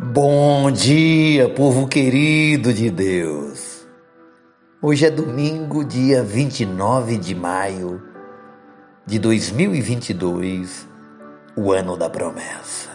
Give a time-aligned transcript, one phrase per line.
[0.00, 3.86] Bom dia, povo querido de Deus.
[4.80, 8.02] Hoje é domingo, dia 29 de maio
[9.04, 10.88] de 2022,
[11.54, 12.88] o ano da promessa.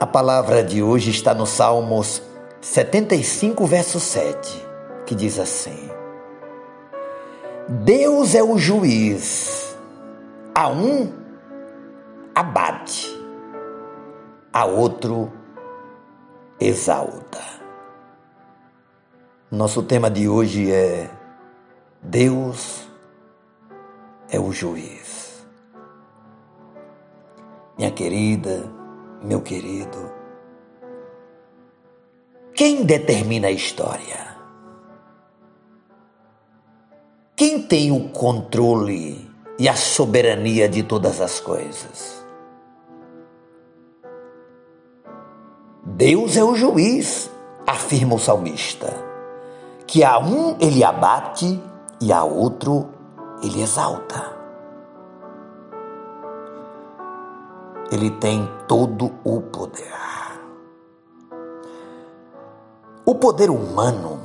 [0.00, 2.20] A palavra de hoje está no Salmos
[2.60, 4.66] 75, verso 7,
[5.06, 5.88] que diz assim:
[7.68, 9.76] Deus é o juiz,
[10.52, 11.12] a um
[12.34, 13.17] abate
[14.52, 15.30] a outro
[16.60, 17.40] exalta.
[19.50, 21.10] Nosso tema de hoje é
[22.02, 22.88] Deus
[24.30, 25.46] é o juiz.
[27.76, 28.70] Minha querida,
[29.22, 30.12] meu querido,
[32.54, 34.36] quem determina a história?
[37.36, 42.27] Quem tem o controle e a soberania de todas as coisas?
[45.98, 47.28] Deus é o juiz,
[47.66, 48.86] afirma o salmista,
[49.84, 51.60] que a um ele abate
[52.00, 52.86] e a outro
[53.42, 54.32] ele exalta.
[57.90, 59.92] Ele tem todo o poder.
[63.04, 64.20] O poder humano,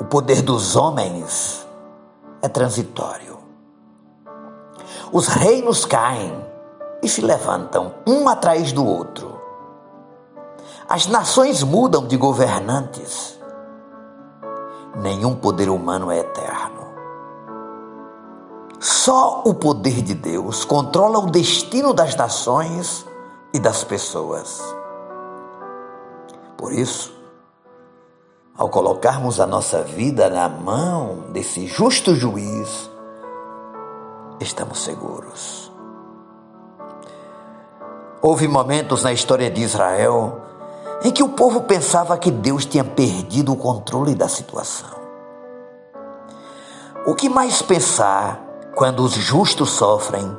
[0.00, 1.68] o poder dos homens,
[2.40, 3.36] é transitório.
[5.12, 6.42] Os reinos caem
[7.02, 9.39] e se levantam um atrás do outro.
[10.90, 13.38] As nações mudam de governantes.
[14.96, 16.88] Nenhum poder humano é eterno.
[18.80, 23.06] Só o poder de Deus controla o destino das nações
[23.54, 24.60] e das pessoas.
[26.58, 27.14] Por isso,
[28.58, 32.90] ao colocarmos a nossa vida na mão desse justo juiz,
[34.40, 35.70] estamos seguros.
[38.20, 40.49] Houve momentos na história de Israel
[41.02, 45.00] em que o povo pensava que Deus tinha perdido o controle da situação.
[47.06, 48.38] O que mais pensar
[48.74, 50.30] quando os justos sofrem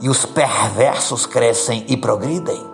[0.00, 2.64] e os perversos crescem e progridem?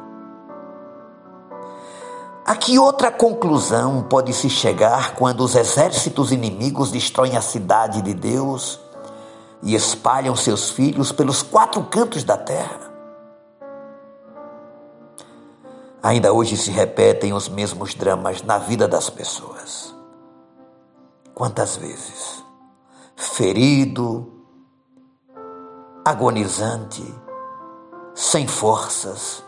[2.44, 8.14] A que outra conclusão pode se chegar quando os exércitos inimigos destroem a cidade de
[8.14, 8.80] Deus
[9.62, 12.91] e espalham seus filhos pelos quatro cantos da terra?
[16.02, 19.94] Ainda hoje se repetem os mesmos dramas na vida das pessoas.
[21.32, 22.44] Quantas vezes,
[23.14, 24.26] ferido,
[26.04, 27.02] agonizante,
[28.16, 29.44] sem forças,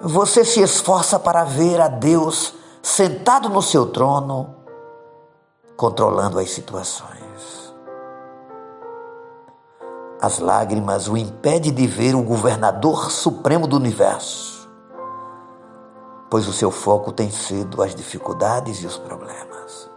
[0.00, 4.54] você se esforça para ver a Deus sentado no seu trono,
[5.76, 7.74] controlando as situações.
[10.20, 14.51] As lágrimas o impedem de ver o governador supremo do universo
[16.32, 19.90] pois o seu foco tem sido as dificuldades e os problemas.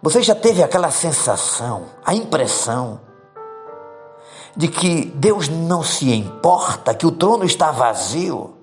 [0.00, 2.98] Você já teve aquela sensação, a impressão,
[4.56, 8.54] de que Deus não se importa, que o trono está vazio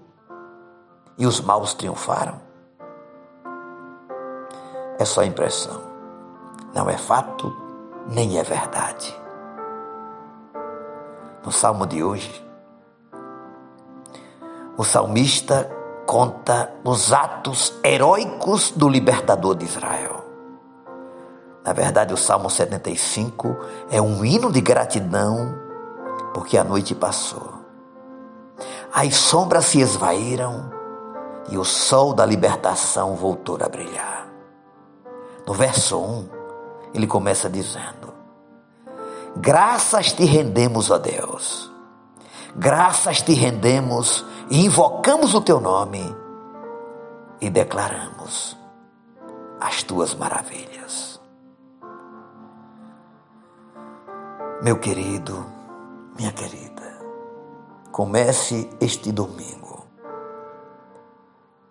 [1.15, 2.41] e os maus triunfaram?
[4.97, 5.79] É só impressão,
[6.73, 7.55] não é fato,
[8.07, 9.15] nem é verdade.
[11.45, 12.43] No salmo de hoje,
[14.75, 15.77] o salmista
[16.09, 20.25] conta os atos heróicos do libertador de Israel.
[21.63, 23.55] Na verdade, o Salmo 75
[23.91, 25.53] é um hino de gratidão
[26.33, 27.53] porque a noite passou.
[28.91, 30.71] As sombras se esvaíram
[31.47, 34.27] e o sol da libertação voltou a brilhar.
[35.45, 36.29] No verso 1,
[36.95, 38.11] ele começa dizendo:
[39.37, 41.68] Graças te rendemos, ó Deus.
[42.55, 46.03] Graças te rendemos e invocamos o teu nome
[47.39, 48.57] e declaramos
[49.59, 51.21] as tuas maravilhas.
[54.61, 55.45] Meu querido,
[56.17, 56.99] minha querida,
[57.91, 59.85] comece este domingo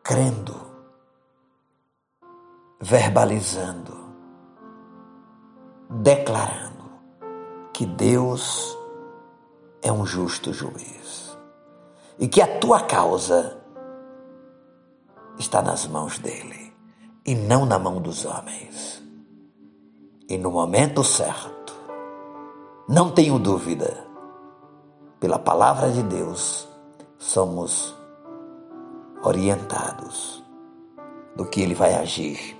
[0.08, 0.54] crendo,
[2.80, 3.94] verbalizando,
[5.90, 6.88] declarando
[7.74, 8.77] que Deus
[9.82, 11.36] é um justo juiz
[12.18, 13.56] e que a tua causa
[15.38, 16.72] está nas mãos dele
[17.24, 19.02] e não na mão dos homens.
[20.28, 21.74] E no momento certo,
[22.88, 24.06] não tenho dúvida,
[25.20, 26.68] pela palavra de Deus,
[27.18, 27.96] somos
[29.22, 30.44] orientados
[31.34, 32.56] do que ele vai agir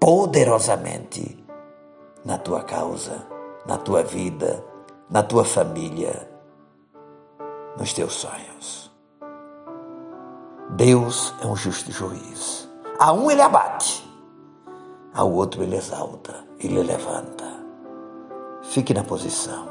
[0.00, 1.44] poderosamente
[2.24, 3.26] na tua causa,
[3.66, 4.64] na tua vida,
[5.10, 6.28] na tua família,
[7.78, 8.90] nos teus sonhos.
[10.70, 12.68] Deus é um justo juiz.
[12.98, 14.06] A um ele abate,
[15.14, 17.44] ao outro ele exalta, ele levanta.
[18.62, 19.68] Fique na posição.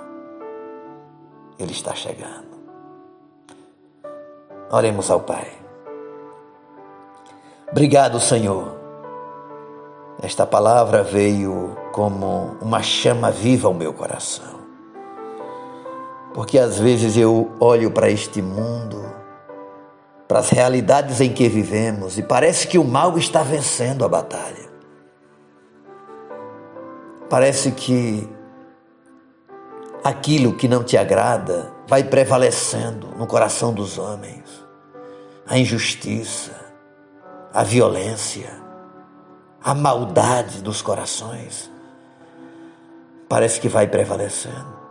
[1.59, 2.55] Ele está chegando.
[4.71, 5.51] Oremos ao Pai.
[7.71, 8.75] Obrigado, Senhor.
[10.21, 14.64] Esta palavra veio como uma chama viva ao meu coração.
[16.35, 19.09] Porque às vezes eu olho para este mundo,
[20.27, 24.69] para as realidades em que vivemos, e parece que o mal está vencendo a batalha.
[27.29, 28.29] Parece que
[30.03, 34.43] aquilo que não te agrada vai prevalecendo no coração dos homens.
[35.47, 36.51] A injustiça,
[37.53, 38.51] a violência,
[39.63, 41.71] a maldade dos corações.
[43.29, 44.84] Parece que vai prevalecendo.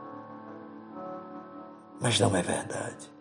[2.05, 3.13] Mas não é verdade.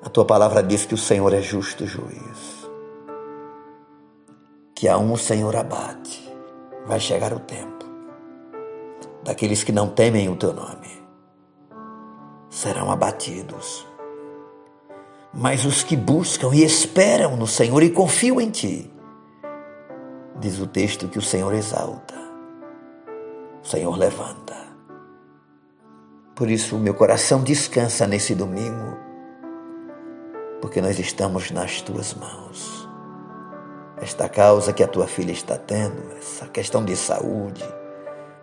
[0.00, 2.70] A tua palavra diz que o Senhor é justo juiz.
[4.74, 6.32] Que a um o Senhor abate.
[6.86, 7.72] Vai chegar o tempo
[9.24, 11.02] daqueles que não temem o teu nome
[12.50, 13.86] serão abatidos.
[15.32, 18.92] Mas os que buscam e esperam no Senhor e confiam em ti,
[20.38, 22.14] diz o texto que o Senhor exalta,
[23.62, 24.71] o Senhor levanta.
[26.34, 28.96] Por isso, meu coração descansa nesse domingo,
[30.60, 32.88] porque nós estamos nas tuas mãos.
[33.98, 37.64] Esta causa que a tua filha está tendo, essa questão de saúde,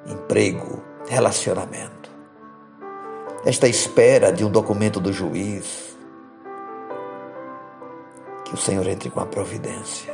[0.05, 2.09] emprego, relacionamento.
[3.45, 5.97] Esta espera de um documento do juiz.
[8.45, 10.13] Que o Senhor entre com a providência.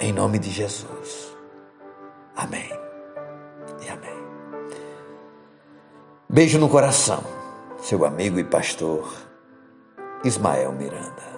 [0.00, 1.36] Em nome de Jesus.
[2.36, 2.70] Amém.
[3.84, 4.27] E amém.
[6.30, 7.24] Beijo no coração.
[7.80, 9.10] Seu amigo e pastor
[10.22, 11.37] Ismael Miranda.